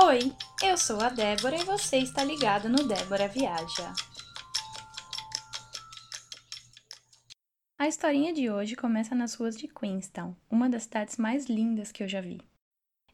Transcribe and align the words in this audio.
Oi, 0.00 0.32
eu 0.62 0.78
sou 0.78 1.00
a 1.00 1.08
Débora 1.08 1.56
e 1.56 1.64
você 1.64 1.96
está 1.96 2.22
ligado 2.22 2.68
no 2.68 2.86
Débora 2.86 3.26
Viaja. 3.26 3.92
A 7.76 7.88
historinha 7.88 8.32
de 8.32 8.48
hoje 8.48 8.76
começa 8.76 9.12
nas 9.12 9.34
ruas 9.34 9.56
de 9.56 9.66
Queenstown, 9.66 10.36
uma 10.48 10.70
das 10.70 10.84
cidades 10.84 11.16
mais 11.16 11.46
lindas 11.46 11.90
que 11.90 12.04
eu 12.04 12.08
já 12.08 12.20
vi. 12.20 12.40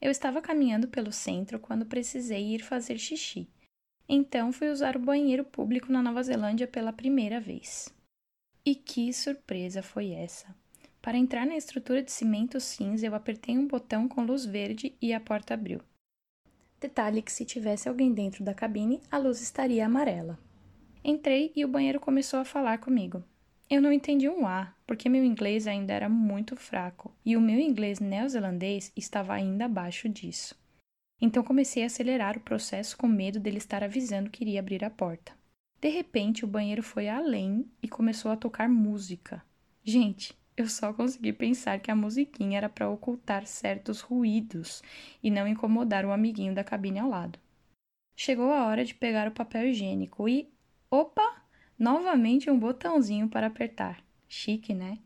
Eu 0.00 0.10
estava 0.10 0.42
caminhando 0.42 0.88
pelo 0.88 1.12
centro 1.12 1.60
quando 1.60 1.86
precisei 1.86 2.52
ir 2.52 2.64
fazer 2.64 2.98
xixi, 2.98 3.48
então 4.08 4.52
fui 4.52 4.68
usar 4.68 4.96
o 4.96 5.00
banheiro 5.00 5.44
público 5.44 5.92
na 5.92 6.02
Nova 6.02 6.20
Zelândia 6.24 6.66
pela 6.66 6.92
primeira 6.92 7.38
vez. 7.38 7.94
E 8.66 8.74
que 8.74 9.12
surpresa 9.12 9.84
foi 9.84 10.10
essa! 10.10 10.52
Para 11.00 11.16
entrar 11.16 11.46
na 11.46 11.56
estrutura 11.56 12.02
de 12.02 12.10
cimento 12.10 12.58
cinza, 12.58 13.06
eu 13.06 13.14
apertei 13.14 13.56
um 13.56 13.68
botão 13.68 14.08
com 14.08 14.24
luz 14.24 14.44
verde 14.44 14.96
e 15.00 15.14
a 15.14 15.20
porta 15.20 15.54
abriu. 15.54 15.80
Detalhe 16.82 17.22
que 17.22 17.30
se 17.30 17.44
tivesse 17.44 17.88
alguém 17.88 18.12
dentro 18.12 18.42
da 18.42 18.52
cabine, 18.52 19.00
a 19.08 19.16
luz 19.16 19.40
estaria 19.40 19.86
amarela. 19.86 20.36
Entrei 21.04 21.52
e 21.54 21.64
o 21.64 21.68
banheiro 21.68 22.00
começou 22.00 22.40
a 22.40 22.44
falar 22.44 22.78
comigo. 22.78 23.22
Eu 23.70 23.80
não 23.80 23.92
entendi 23.92 24.28
um 24.28 24.48
A, 24.48 24.74
porque 24.84 25.08
meu 25.08 25.24
inglês 25.24 25.68
ainda 25.68 25.92
era 25.92 26.08
muito 26.08 26.56
fraco 26.56 27.14
e 27.24 27.36
o 27.36 27.40
meu 27.40 27.60
inglês 27.60 28.00
neozelandês 28.00 28.90
estava 28.96 29.32
ainda 29.32 29.66
abaixo 29.66 30.08
disso. 30.08 30.56
Então 31.20 31.44
comecei 31.44 31.84
a 31.84 31.86
acelerar 31.86 32.36
o 32.36 32.40
processo 32.40 32.96
com 32.96 33.06
medo 33.06 33.38
dele 33.38 33.58
estar 33.58 33.84
avisando 33.84 34.28
que 34.28 34.42
iria 34.42 34.58
abrir 34.58 34.84
a 34.84 34.90
porta. 34.90 35.32
De 35.80 35.88
repente, 35.88 36.44
o 36.44 36.48
banheiro 36.48 36.82
foi 36.82 37.08
além 37.08 37.64
e 37.80 37.88
começou 37.88 38.32
a 38.32 38.36
tocar 38.36 38.68
música. 38.68 39.40
Gente, 39.84 40.36
eu 40.56 40.68
só 40.68 40.92
consegui 40.92 41.32
pensar 41.32 41.80
que 41.80 41.90
a 41.90 41.96
musiquinha 41.96 42.58
era 42.58 42.68
para 42.68 42.88
ocultar 42.88 43.46
certos 43.46 44.00
ruídos 44.00 44.82
e 45.22 45.30
não 45.30 45.48
incomodar 45.48 46.04
o 46.04 46.12
amiguinho 46.12 46.54
da 46.54 46.62
cabine 46.62 46.98
ao 46.98 47.08
lado. 47.08 47.38
Chegou 48.14 48.52
a 48.52 48.66
hora 48.66 48.84
de 48.84 48.94
pegar 48.94 49.26
o 49.26 49.32
papel 49.32 49.68
higiênico 49.68 50.28
e. 50.28 50.48
Opa! 50.90 51.42
Novamente 51.78 52.50
um 52.50 52.58
botãozinho 52.58 53.28
para 53.28 53.46
apertar. 53.46 54.04
Chique, 54.28 54.74
né? 54.74 54.98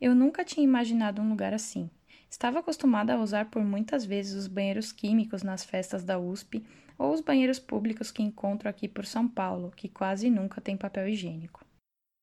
Eu 0.00 0.14
nunca 0.14 0.44
tinha 0.44 0.64
imaginado 0.64 1.20
um 1.20 1.28
lugar 1.28 1.52
assim. 1.52 1.90
Estava 2.30 2.60
acostumada 2.60 3.14
a 3.14 3.20
usar 3.20 3.46
por 3.46 3.64
muitas 3.64 4.04
vezes 4.04 4.34
os 4.34 4.46
banheiros 4.46 4.92
químicos 4.92 5.42
nas 5.42 5.64
festas 5.64 6.04
da 6.04 6.18
USP 6.18 6.64
ou 6.96 7.12
os 7.12 7.20
banheiros 7.20 7.58
públicos 7.58 8.10
que 8.10 8.22
encontro 8.22 8.68
aqui 8.68 8.88
por 8.88 9.04
São 9.04 9.28
Paulo, 9.28 9.72
que 9.74 9.88
quase 9.88 10.30
nunca 10.30 10.60
tem 10.60 10.76
papel 10.76 11.08
higiênico. 11.08 11.64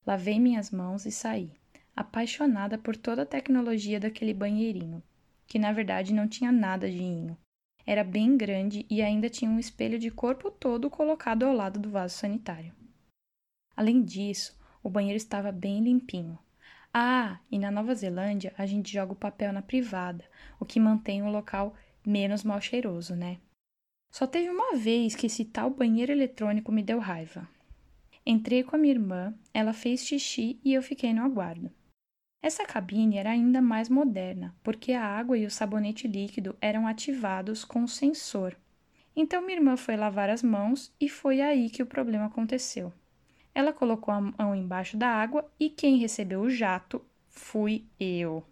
Lavei 0.06 0.40
minhas 0.40 0.72
mãos 0.72 1.06
e 1.06 1.12
saí, 1.12 1.52
apaixonada 1.96 2.78
por 2.78 2.96
toda 2.96 3.22
a 3.22 3.26
tecnologia 3.26 4.00
daquele 4.00 4.34
banheirinho, 4.34 5.02
que 5.48 5.60
na 5.60 5.72
verdade 5.72 6.14
não 6.14 6.28
tinha 6.28 6.52
nada 6.52 6.90
de 6.90 7.02
inho. 7.02 7.38
Era 7.86 8.04
bem 8.04 8.38
grande 8.38 8.86
e 8.90 9.02
ainda 9.02 9.30
tinha 9.30 9.52
um 9.52 9.60
espelho 9.60 10.00
de 10.00 10.10
corpo 10.10 10.50
todo 10.50 10.90
colocado 10.90 11.44
ao 11.44 11.54
lado 11.54 11.80
do 11.80 11.90
vaso 11.90 12.18
sanitário. 12.18 12.74
Além 13.76 14.02
disso, 14.04 14.58
o 14.82 14.90
banheiro 14.90 15.18
estava 15.18 15.52
bem 15.52 15.84
limpinho. 15.84 16.40
Ah, 16.94 17.40
e 17.52 17.58
na 17.58 17.72
Nova 17.72 17.94
Zelândia 17.96 18.54
a 18.58 18.66
gente 18.66 18.92
joga 18.92 19.14
o 19.14 19.18
papel 19.18 19.52
na 19.52 19.62
privada, 19.62 20.24
o 20.60 20.66
que 20.66 20.80
mantém 20.80 21.24
o 21.24 21.30
local 21.30 21.76
menos 22.06 22.44
mal 22.44 22.62
cheiroso, 22.62 23.16
né? 23.16 23.40
Só 24.12 24.28
teve 24.28 24.50
uma 24.50 24.76
vez 24.78 25.16
que 25.16 25.26
esse 25.26 25.44
tal 25.44 25.72
banheiro 25.72 26.12
eletrônico 26.12 26.72
me 26.72 26.84
deu 26.84 27.00
raiva. 27.00 27.50
Entrei 28.26 28.64
com 28.64 28.76
a 28.76 28.80
minha 28.80 28.94
irmã, 28.94 29.34
ela 29.54 29.74
fez 29.74 30.06
xixi 30.06 30.60
e 30.64 30.74
eu 30.74 30.84
fiquei 30.84 31.14
no 31.14 31.24
aguardo. 31.24 31.72
Essa 32.44 32.66
cabine 32.66 33.16
era 33.16 33.30
ainda 33.30 33.62
mais 33.62 33.88
moderna, 33.88 34.54
porque 34.62 34.92
a 34.92 35.02
água 35.02 35.38
e 35.38 35.46
o 35.46 35.50
sabonete 35.50 36.10
líquido 36.10 36.58
eram 36.60 36.86
ativados 36.86 37.64
com 37.64 37.86
o 37.86 37.88
sensor. 37.88 38.58
Então 39.16 39.42
minha 39.42 39.58
irmã 39.58 39.78
foi 39.78 39.96
lavar 39.96 40.30
as 40.30 40.44
mãos 40.44 40.94
e 41.00 41.08
foi 41.08 41.40
aí 41.40 41.70
que 41.70 41.82
o 41.82 41.86
problema 41.86 42.26
aconteceu. 42.26 42.92
Ela 43.56 43.72
colocou 43.72 44.14
a 44.14 44.20
mão 44.20 44.54
embaixo 44.54 44.98
da 44.98 45.08
água 45.08 45.50
e 45.58 45.70
quem 45.70 45.98
recebeu 45.98 46.42
o 46.42 46.50
jato 46.50 47.02
fui 47.30 47.86
eu. 47.98 48.44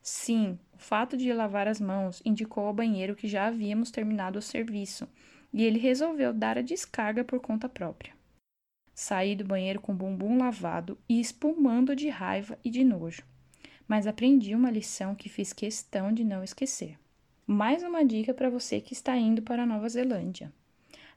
Sim, 0.00 0.58
o 0.72 0.78
fato 0.78 1.14
de 1.14 1.30
lavar 1.30 1.68
as 1.68 1.78
mãos 1.78 2.22
indicou 2.24 2.64
ao 2.64 2.72
banheiro 2.72 3.14
que 3.14 3.28
já 3.28 3.48
havíamos 3.48 3.90
terminado 3.90 4.38
o 4.38 4.42
serviço 4.42 5.06
e 5.52 5.62
ele 5.62 5.78
resolveu 5.78 6.32
dar 6.32 6.56
a 6.56 6.62
descarga 6.62 7.22
por 7.22 7.40
conta 7.40 7.68
própria. 7.68 8.15
Saí 8.98 9.36
do 9.36 9.44
banheiro 9.44 9.78
com 9.78 9.92
o 9.92 9.94
bumbum 9.94 10.38
lavado 10.38 10.96
e 11.06 11.20
espumando 11.20 11.94
de 11.94 12.08
raiva 12.08 12.58
e 12.64 12.70
de 12.70 12.82
nojo. 12.82 13.22
Mas 13.86 14.06
aprendi 14.06 14.54
uma 14.54 14.70
lição 14.70 15.14
que 15.14 15.28
fiz 15.28 15.52
questão 15.52 16.10
de 16.10 16.24
não 16.24 16.42
esquecer. 16.42 16.98
Mais 17.46 17.82
uma 17.82 18.02
dica 18.02 18.32
para 18.32 18.48
você 18.48 18.80
que 18.80 18.94
está 18.94 19.14
indo 19.14 19.42
para 19.42 19.64
a 19.64 19.66
Nova 19.66 19.86
Zelândia. 19.86 20.50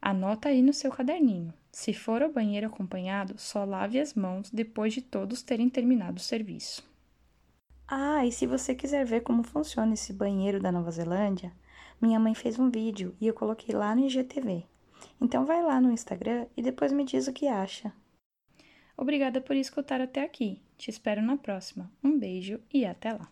Anota 0.02 0.50
aí 0.50 0.62
no 0.62 0.74
seu 0.74 0.92
caderninho. 0.92 1.54
Se 1.72 1.94
for 1.94 2.22
ao 2.22 2.34
banheiro 2.34 2.68
acompanhado, 2.68 3.36
só 3.38 3.64
lave 3.64 3.98
as 3.98 4.14
mãos 4.14 4.50
depois 4.52 4.94
de 4.94 5.02
todos 5.02 5.42
terem 5.42 5.70
terminado 5.70 6.18
o 6.18 6.22
serviço. 6.22 6.86
Ah, 7.88 8.26
e 8.26 8.32
se 8.34 8.46
você 8.46 8.76
quiser 8.76 9.06
ver 9.06 9.22
como 9.22 9.42
funciona 9.42 9.94
esse 9.94 10.12
banheiro 10.12 10.60
da 10.60 10.70
Nova 10.70 10.92
Zelândia, 10.92 11.54
minha 12.02 12.20
mãe 12.20 12.36
fez 12.36 12.60
um 12.60 12.70
vídeo 12.70 13.16
e 13.22 13.28
eu 13.28 13.34
coloquei 13.34 13.74
lá 13.74 13.96
no 13.96 14.06
IGTV. 14.06 14.66
Então 15.22 15.46
vai 15.46 15.62
lá 15.62 15.82
no 15.82 15.92
Instagram 15.92 16.48
e 16.56 16.62
depois 16.62 16.92
me 16.92 17.04
diz 17.04 17.28
o 17.28 17.34
que 17.34 17.48
acha. 17.48 17.94
Obrigada 18.98 19.40
por 19.40 19.56
escutar 19.56 20.02
até 20.02 20.24
aqui. 20.24 20.62
Te 20.78 20.90
espero 20.90 21.22
na 21.22 21.38
próxima. 21.38 21.92
Um 22.04 22.18
beijo 22.18 22.60
e 22.74 22.86
até 22.86 23.14
lá. 23.14 23.30